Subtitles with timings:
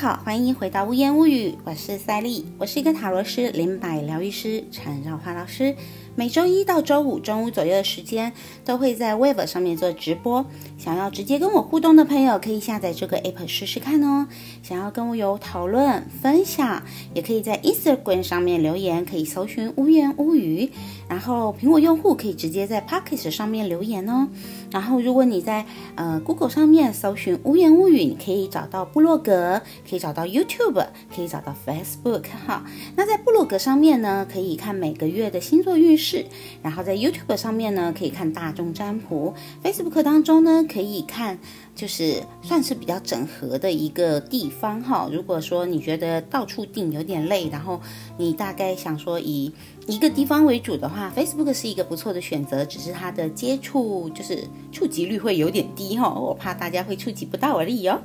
[0.00, 5.74] 好，欢迎回到无言无语，我是赛丽，我是一个塔罗师、灵摆疗愈师、缠绕花老师。
[6.14, 8.32] 每周一到周五中午左右的时间，
[8.64, 10.46] 都会在 Web 上面做直播。
[10.78, 14.28] 想要直接跟我互动的朋友，可以下载这个 App 试试看哦。
[14.62, 16.80] 想要跟我有讨论分享，
[17.12, 20.70] 也可以在 Instagram 上面留言，可以搜寻无言无语。
[21.08, 24.28] 然后苹果用户可以直接在 Pocket 上面留言哦。
[24.70, 25.64] 然后如果你在
[25.94, 32.62] 呃 Google 上面搜寻无言无语，你可以找到部落格，可以找到 YouTube，可以找到 Facebook 哈。
[32.94, 36.26] 那在部落格上面呢，可以看每个月的星座运势。
[36.62, 39.32] 然后在 YouTube 上面呢，可以看大众占卜
[39.64, 41.38] ；Facebook 当中呢，可以看，
[41.78, 45.08] 就是算是比较整合的一个地方哈。
[45.12, 47.80] 如果说你觉得到处订有点累，然后
[48.16, 49.52] 你大概想说以
[49.86, 54.42] 一个地方为主的话，Facebook 是一个不错的选择，只是它的接触就是
[54.72, 58.02] 触及率会有点低哈，我怕大家会触及不到而已哦。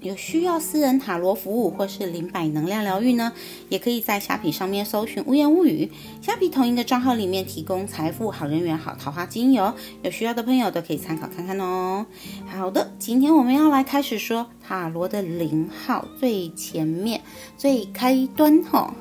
[0.00, 3.32] 有需要私人塔罗服务或是灵摆能量疗愈呢，
[3.68, 5.90] 也可以在虾皮上面搜寻“无言物语”。
[6.22, 12.06] 虾皮同一个账号里面提供财富、好人缘、好桃花精油，有需要的朋友都可以参考看看哦。
[12.46, 17.20] 好的，今天我们要来开始说塔罗的零号最前面、
[17.58, 18.94] 最开端哈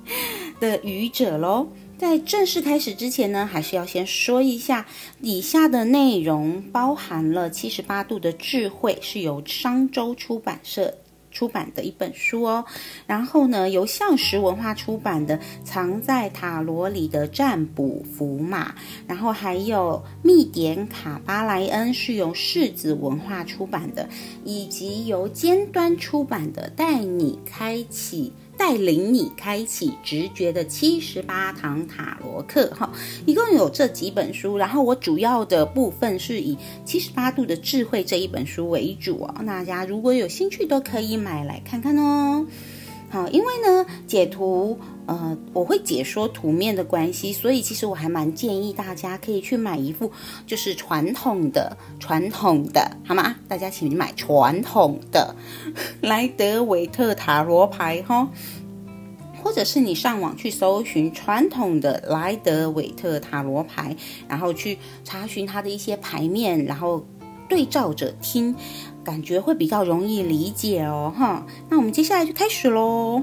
[0.60, 1.68] 的愚者喽。
[2.02, 4.84] 在正式开始之前呢，还是要先说一下，
[5.20, 10.92] 以下的内容包含了七十八度的智慧，是由商周出版社
[11.30, 12.64] 出版的一本书哦。
[13.06, 18.70] 然后呢，由象石文化出版的《藏在塔罗里的占卜符码》，
[19.06, 24.08] 然后还有密典卡巴莱恩是由世子文化出版的，
[24.44, 28.32] 以及由尖端出版的《带你开启》。
[28.62, 32.88] 带领你开启直觉的七十八堂塔罗课，哈，
[33.26, 42.46] 一共有这几本书，然后我主要的部分是以七十八度的智慧这一本书为主哦，大家如果有兴趣都可以买来看看哦。
[43.12, 50.10] 好，因为呢解图，呃，我会解说图面的关系，所以其实我还蛮建议大家可以去买一副
[50.46, 53.36] 就是传统的、传统的，好吗？
[53.46, 55.36] 大家请买传统的
[56.00, 58.26] 莱德韦特塔罗牌哈，
[59.44, 63.94] 或者是你上网去搜寻传统的莱德韦特塔罗牌，
[64.26, 67.06] 然后去查询它的一些牌面，然后
[67.52, 68.56] 对照着听。
[69.04, 71.44] 感觉会比较容易理解哦，哈。
[71.68, 73.22] 那我们接下来就开始喽。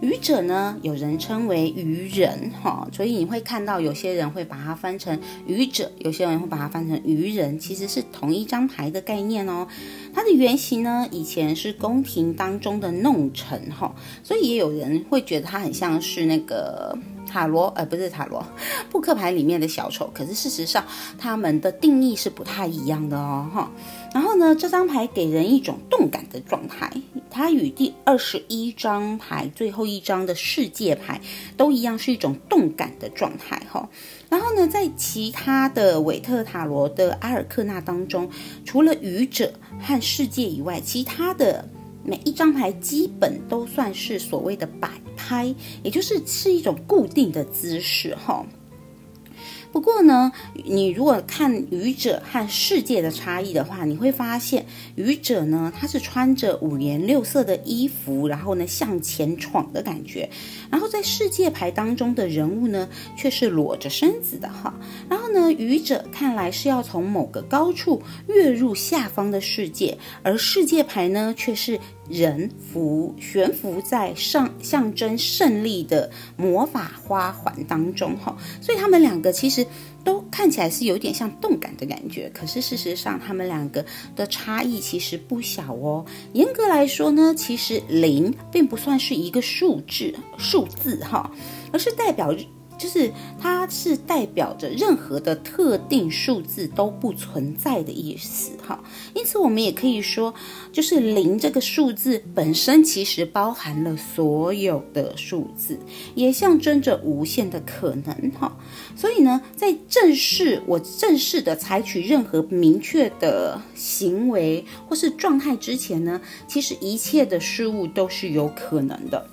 [0.00, 9.66] 愚者呢，有人称为愚人，哈，所以你会看到有些人会把它翻成愚者，有些人会把它翻成愚人，其实是同一张牌的概念哦。
[10.14, 13.92] 它的原型呢，以前是宫廷当中的弄臣，哈，
[14.22, 16.96] 所以也有人会觉得它很像是那个。
[17.30, 18.44] 塔罗，呃，不是塔罗，
[18.90, 20.10] 扑克牌里面的小丑。
[20.12, 20.84] 可是事实上，
[21.16, 23.70] 他们的定义是不太一样的哦，哈。
[24.12, 26.90] 然后呢，这张牌给人一种动感的状态，
[27.30, 31.20] 它与第二十一张牌最后一张的世界牌
[31.56, 33.88] 都一样，是一种动感的状态，哈。
[34.28, 38.28] 然后呢，在其他的韦特塔罗的阿尔克纳当中，
[38.64, 41.68] 除了愚者和世界以外，其他的。
[42.10, 45.54] 每一张牌基本都算是所谓的摆拍，
[45.84, 48.44] 也就是是一种固定的姿势哈。
[49.72, 50.32] 不过呢，
[50.64, 54.66] 你如果看愚者和世界的差异的话，你会发现
[54.96, 60.28] 愚者呢，他是穿着五颜六色的衣服，然后呢向前闯的感觉；
[60.68, 64.74] 然后在世界牌当中的人物呢，却是裸着身子的哈。
[65.08, 71.78] 然后呢，愚者看来是要从某个高处跃入下方的世界，而世界牌呢，却是。
[72.10, 79.64] 人浮悬浮在上象征胜利的魔法花环当中，哈，所以他们两个其实
[80.02, 83.84] 都看起来是有点像动感的感觉，可是事实上他们两个
[84.16, 86.04] 的差异其实不小哦。
[86.32, 91.30] 严格来说呢，其实零并不算是一个数字数字哈，
[91.72, 92.34] 而是代表。
[92.80, 98.82] 就是它是代表着任何的特定数字都不存在的意思哈，
[99.14, 100.32] 因此我们也可以说，
[100.72, 105.78] 就是零这个数字本身其实包含了所有的数字，
[106.14, 108.56] 也象征着无限的可能哈。
[108.96, 116.18] 所以呢，在正式我正式的采取任何明确的行为或是状态之前呢，
[116.48, 119.29] 其实一切的事物都是有可能的。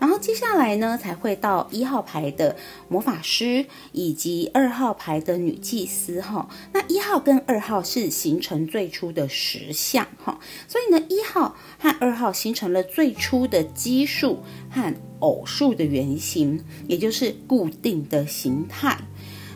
[0.00, 2.56] 然后接下来呢，才会到一号牌的
[2.88, 6.48] 魔法师以及二号牌的女祭司哈。
[6.72, 18.98] 那一号跟二号是形成最初的实相哈，所以呢，一号和二号形成了最初的奇数和偶数的原型，也就是固定的形态。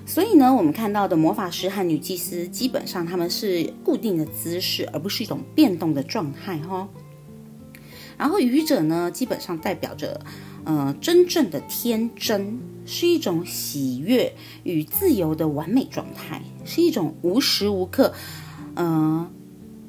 [0.06, 6.86] 所以呢，我们看到的魔法师和女祭司基本上他们是固定的姿势，而不是一种变动的状态哈。
[8.18, 10.20] 然后愚者呢，基本上代表着，
[10.64, 18.12] 呃，真正的天真，是一种喜悦与自由的完美状态，是一种无时无刻，
[18.76, 19.30] 嗯。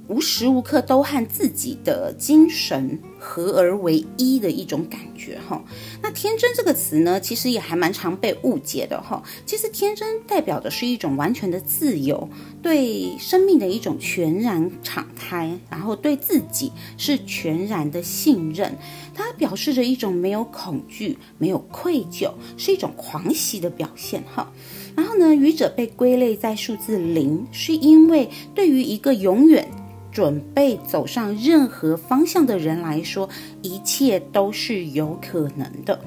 [0.07, 5.63] 无时无刻都和自己的精神合而为一的一种感觉哈。
[6.01, 9.23] 那天真这个词呢，其实也还蛮常被误解的哈。
[9.45, 12.29] 其实天真代表的是一种完全的自由，
[12.61, 18.77] 对生命的一种全然敞开，然后对自己是全然的信任。
[19.15, 24.51] 它表示着一种没有恐惧、没有愧疚，是一种狂喜的表现哈。
[24.95, 29.67] 然后呢，愚者被归类在数字零，是因为对于一个永远。
[30.15, 33.27] 准备走上任何方向的人来说，
[33.61, 35.99] 一切都是有可能的。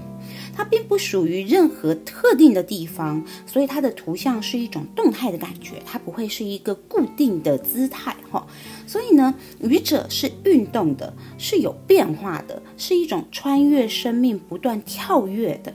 [0.57, 8.47] 它并不属于任何特定的地方，所以它的图像是一种动态的感觉，它不会是一个固定的姿态哈。
[8.87, 15.71] 所以呢，愚者是运动的，是有变化的，是一种穿越生命、不断跳跃的。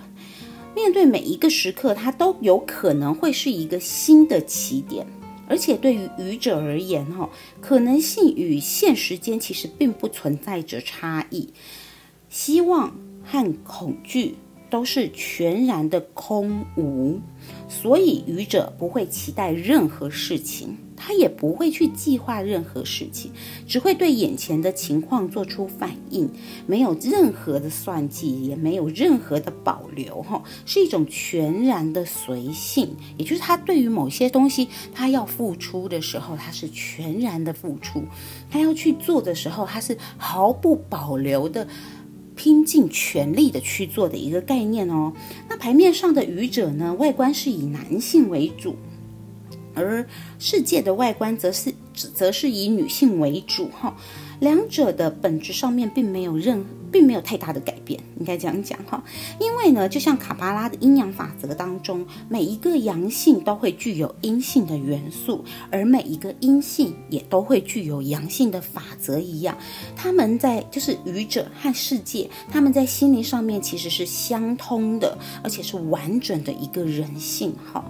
[0.76, 5.06] 面对每一个时刻，它都有可能会是一个新的起点。
[5.54, 7.30] 而且对于愚者而言，哈，
[7.62, 11.54] 可能性与现实间其实并不存在着差异，
[12.28, 14.36] 希望和恐惧。
[14.72, 17.22] 都是全然的空无，
[17.70, 23.30] 所以愚者不会期待任何事情，他也不会去计划任何事情，
[23.68, 26.30] 只会对眼前的情况做出反应，
[26.66, 38.04] 没有任何的算计，也没有任何的保留，哈，是一种全然的随性，也就是他对于某些东西，他要付出的时候，他是全然的付出，
[38.50, 41.68] 他要去做的时候，他是毫不保留的。
[42.36, 45.14] 拼尽全力的去做的一个概念哦。
[45.48, 48.76] 那牌面上的愚者呢，外观是以男性为主，
[49.76, 50.06] 而
[50.40, 53.96] 世界的外观则是则是以女性为主哈。
[54.40, 59.02] 两者的本质上面并没有任，并没有太大的改变，应该这样讲哈。
[59.40, 69.58] 因为呢，就像卡巴拉的阴阳法则当中，每一个阳性都会具有阴性的元素，而每一个阴性也都会具有阳性的法则一样。
[69.96, 77.86] 他们在就是愚者和世界，他们在心灵上面其实是相通的，而且是完整的一个人性哈。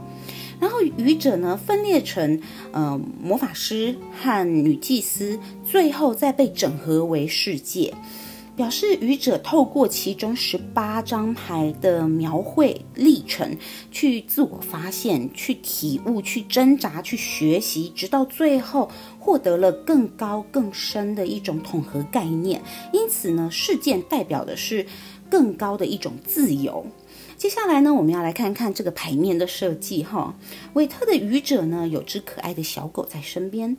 [0.59, 2.39] 然后愚者呢，分裂成
[2.71, 7.93] 呃魔法师和女祭司，最后再被整合为世界，
[8.55, 13.57] 表示愚者透过其中十八张牌的描绘历程，
[13.91, 18.89] 去自我发现、去体悟、去挣扎、去学习，直到最后
[19.19, 22.61] 获得了更高更深的一种统合概念。
[22.91, 24.85] 因此呢，事件代表的是
[25.29, 26.85] 更高的一种自由。
[27.43, 30.33] 接下来呢，我们要来看看这个牌面的设计哈。
[30.75, 33.75] 韦特的愚者呢，有只可爱的小狗在身边，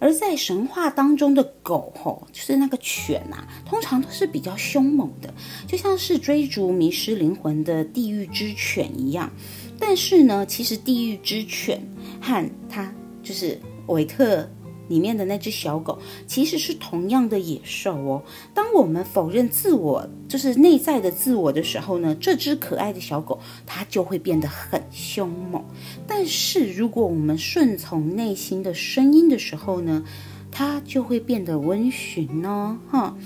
[0.00, 5.32] 而在神话当中的狗吼，就是那个犬呐，通常都是比较凶猛的，
[5.64, 9.30] 就像是追逐迷失灵魂的地狱之犬一样。
[9.78, 11.80] 但是呢，其实地狱之犬
[12.20, 13.56] 和它就是
[13.86, 14.50] 韦特。
[14.88, 18.22] 里面的那只小狗其实是同样的野兽哦。
[18.52, 25.64] 当我们否认自我，就是内在的自我的时候呢，这只可爱的小狗它就会变得很凶猛。
[26.06, 30.04] 但是如果我们顺从内心的声音的时候呢，
[30.50, 33.16] 它就会变得温驯哦，哈。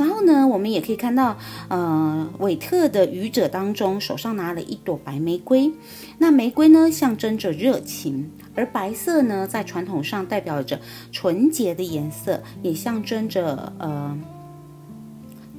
[0.00, 1.36] 然后呢，我们也可以看到，
[1.68, 5.70] 呃，韦特的愚者当中手上拿了一朵白玫瑰，
[6.16, 10.80] 那玫瑰呢象征着热情，而白色呢在传统上代表着
[11.12, 14.18] 纯洁的颜色，也象征着呃。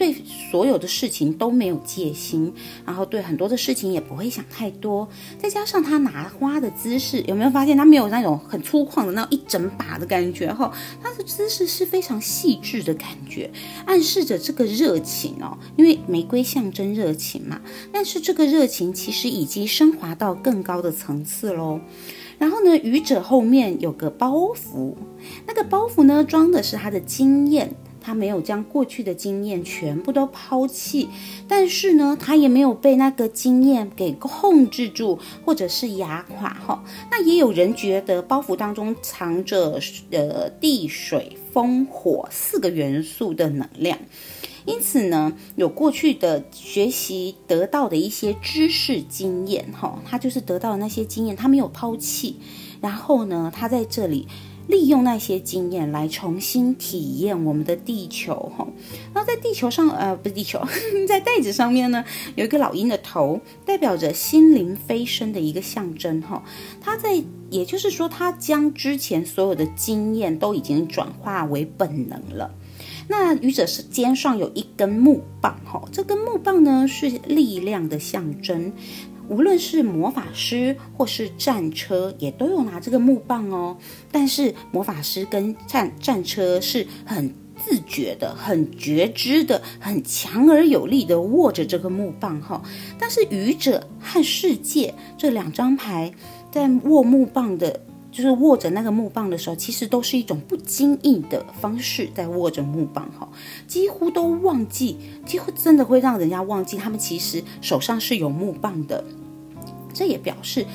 [0.01, 0.15] 对
[0.49, 2.51] 所有的事情都没有戒心，
[2.83, 5.07] 然后对很多的事情也不会想太多。
[5.37, 10.51] 再加上他拿花的姿势，有没有发现他没有那种很粗犷的那一整把的感觉？
[10.51, 13.51] 哈，他的姿势是非常细致的感觉，
[13.85, 15.55] 暗示着这个热情哦。
[15.75, 21.79] 因为玫瑰象征热情嘛，但是这个热情其实已经升华到更高的层次喽。
[22.39, 24.95] 然后呢，愚者后面有个包袱，
[25.45, 27.75] 那个包袱呢装的是他的经验。
[28.01, 31.07] 他没有将过去的经验全部都抛弃，
[31.47, 36.83] 但是呢，他也没有被那个经验给控制住，或者是压垮哈。
[37.11, 39.79] 那也有人觉得包袱当中藏着
[40.11, 43.97] 呃地水风火四个元素的能量，
[44.65, 52.37] 因此呢，有过去的学习得到的一些知识经验哈，他就是得到的那些经验，他没有抛弃，
[52.81, 54.27] 然后呢，他在这里。
[54.67, 58.67] 利用那些经验来重新体验我们的地球，哈。
[59.13, 60.61] 然后在地球上，呃，不是地球，
[61.07, 62.03] 在袋子上面呢，
[62.35, 66.43] 有一个老鹰的头，代表着心灵飞升的一个象征，哈。
[66.79, 72.53] 它在，也就是说，它将之前所有的经验都已经转化为本能了。
[73.07, 78.71] 那愚者是肩上有一根木棒，哈，这根木棒呢是力量的象征。
[79.31, 83.77] 无论是魔法师或是战车，也都有拿这个木棒哦。
[84.11, 92.61] 但是魔法师跟战战车是很自觉的、很觉知的、很强而有力的握着这个木棒哈。
[92.99, 96.13] 但是愚者和世界这两张牌
[96.51, 97.79] 在握木棒的，
[98.11, 103.29] 就是握着那个木棒的时候，其实都是一种不经意的方式在握着木棒哈，
[103.65, 109.01] 几乎都忘记，几乎真的会让人家忘记他们其实手上是有木棒的。
[109.93, 110.65] 这也表示，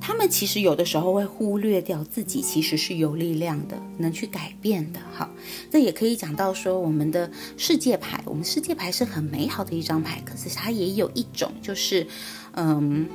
[0.00, 5.00] 他们其实有的时候会忽略掉自己其实是有力量的，能去改变的。
[5.12, 5.28] 哈，
[5.70, 12.06] 这也可以讲到说，我们的世界牌，我们世界牌是很美好的一张牌，可是它也有一种就是，
[12.52, 13.08] 嗯，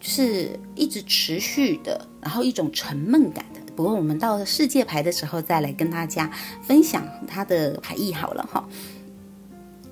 [0.00, 3.60] 是一直持续的，然后一种沉闷感的。
[3.74, 6.30] 不过我们到世界牌的时候再来跟大家
[6.62, 8.68] 分享它的牌意好了哈。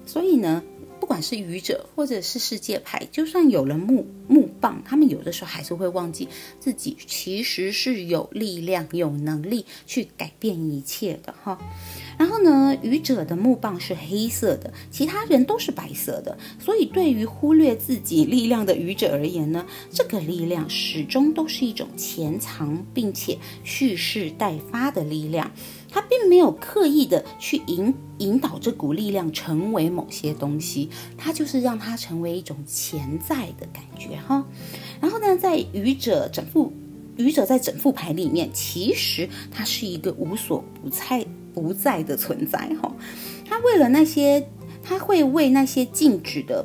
[0.07, 0.63] 所以呢。
[1.11, 6.29] 不管是愚者或者是世界牌，就算有了木木棒，他们有的时候还是会忘记
[6.61, 11.59] 自己其实是有力量、有能力去改变一切的哈。
[12.17, 25.51] 然后呢，愚者的木棒是黑色的，其他人都是白色的，所以对于忽略自己力量的愚者而言呢，这个力量始终都是一种潜藏并且蓄势待发的力量。
[25.91, 34.47] 他并没有刻意的去引引导这股力量成为某些东西，他就是让它成为一种潜在的感觉哈。
[35.01, 36.73] 然后呢，在愚者整副
[37.17, 42.95] 愚者在整副牌里面，其实他是一个无所不在不在的存在哈。
[43.45, 44.47] 他为了那些，
[44.83, 46.65] 他会为那些静止的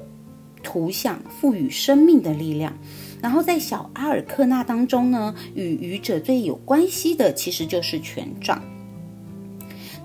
[0.61, 2.77] 图像赋予生命的力量。
[3.21, 8.61] 然后在小阿尔克纳当中呢，与愚者最有关系的其实就是权杖。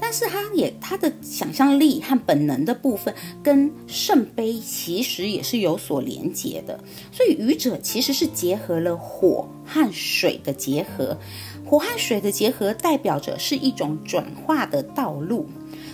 [0.00, 11.16] 但是他也他的想象力和本能的部分跟圣杯其实也是有所连结的，所以愚者其实是结合了火和水的结合，
[11.64, 15.47] 火和水的结合代表着是一种转化的道路，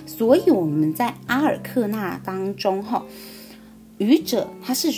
[0.07, 3.05] 所以我们在阿尔克纳当中哈，
[3.99, 4.89] 愚者他是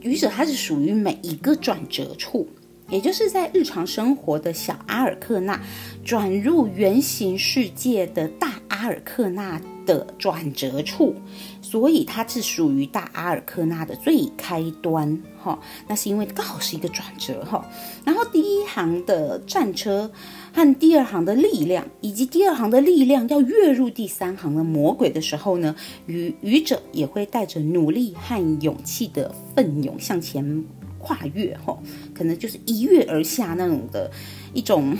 [0.00, 2.46] 愚者他是属于每一个转折处。
[2.88, 5.60] 也就是在日常生活的小阿尔克纳
[6.04, 11.14] 转入原型世界的大阿尔克纳的转折处，
[11.62, 15.58] 所以它是属于大阿尔克纳的最开端哈。
[15.88, 17.64] 那是因为刚好是一个转折哈。
[18.04, 20.10] 然后第一行的战车
[20.52, 25.74] 和第二行的力量，以及第二行的力量要跃入第三行的魔鬼的时候呢，
[26.06, 30.64] 愚愚者也会带着努力和勇气的奋勇向前。
[31.06, 31.78] 跨越哈，
[32.12, 34.10] 可能就是一跃而下那种的
[34.52, 34.98] 一种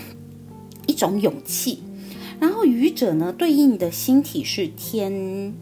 [0.86, 1.82] 一种勇气。
[2.38, 5.52] 然后愚者呢，对应的星体是天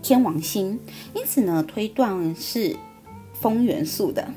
[0.00, 0.78] 天王星，
[1.14, 2.76] 因此呢，推断是
[3.34, 4.28] 风元素的。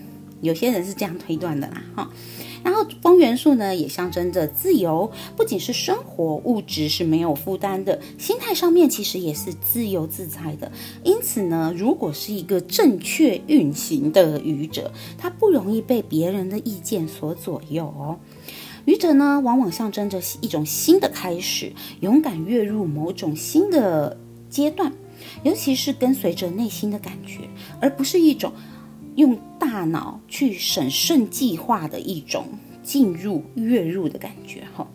[0.42, 2.10] 有些人是这样推断的啦，哈。
[2.64, 10.72] 然后风元素呢，也象征着自由，不仅是生活物质是没有负担的，心态上面其实也是自由自在的。
[11.04, 18.20] 因此呢，如果是一个正确运行的愚者，他不容易被别人的意见所左右哦。
[18.86, 24.18] 愚者呢，往往象征着一种新的开始，勇敢跃入某种新的
[24.50, 24.92] 阶段，
[25.44, 27.42] 尤其是跟随着内心的感觉，
[27.80, 28.52] 而不是一种。
[29.16, 32.46] 用大脑去审慎计划的一种
[32.84, 34.88] 进入跃入的感觉哈。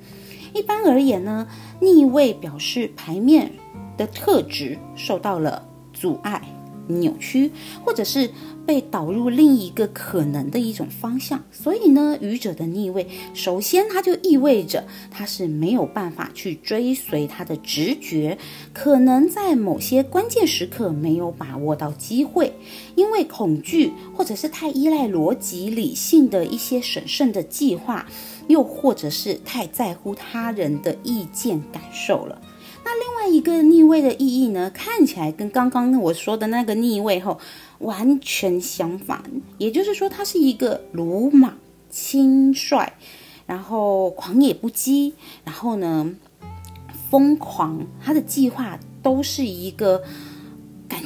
[0.55, 1.47] 一般而言呢，
[1.81, 3.53] 逆位表示牌面
[3.97, 6.43] 的特质受到了阻碍。
[6.89, 7.51] 扭曲，
[7.85, 8.31] 或者是
[8.65, 18.37] 被导入另一个可能的一种方向，所以呢，愚者的逆位，首先它就意味着他是没有办法去追随他的直觉，
[18.73, 22.53] 可能在某些关键时刻没有把握到机会，
[22.95, 28.07] 因为恐惧，或者是太依赖逻辑理性的一些审慎的计划，
[28.49, 32.41] 又或者是太在乎他人的意见感受了。
[32.99, 34.71] 另外一个逆位的意义呢？
[34.71, 37.39] 看起来跟刚刚我说的那个逆位后
[37.79, 39.23] 完全相反。
[39.59, 41.57] 也就是说，他是一个鲁莽、
[41.91, 42.93] 轻率，
[43.47, 45.13] 然后狂野不羁，
[45.45, 46.15] 然后呢
[47.11, 47.87] 疯狂。
[48.03, 50.03] 他的计划都是一个。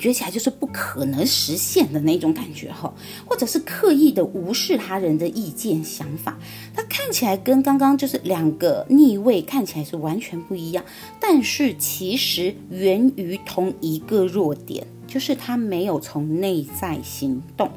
[0.01, 2.93] 觉起来就是不可能实现的那种感觉哈，
[3.27, 6.39] 或者是刻意的无视他人的意见想法，
[6.75, 10.85] 他看起来跟刚刚就是两个逆位看起来是完全不一样，
[11.21, 17.71] 但是其实源于同一个弱点，就是他没有从内在行动。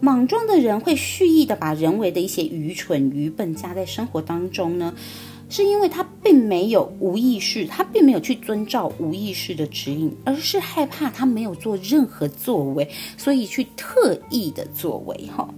[0.00, 4.92] 莽撞的人会蓄意的把人为的一些愚蠢愚笨加在生活当中呢。
[5.56, 15.48] 是因为他并没有无意识，他并没有去遵照无意识的指引，而是害怕他没有做任何作为，所以去特意的作为哈。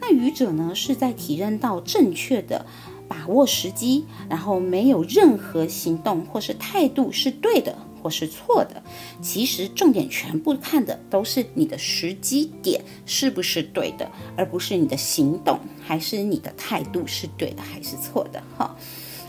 [0.00, 2.64] 那愚者呢，是在体认到正确的
[3.08, 7.76] 把握时机，然后没有任何行动或是态度是对的。
[8.02, 8.82] 或是错的，
[9.20, 18.42] 其实重点全部看的都是你的时机点是不是对的，而不是你的行动还是你的态度是对的还是错的。
[18.56, 18.74] 哈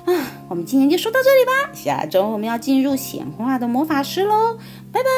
[0.06, 0.12] 啊，
[0.50, 4.58] 我们今天就说到这里吧，下周我们要进入显化的魔法师喽，
[4.92, 5.10] 拜拜。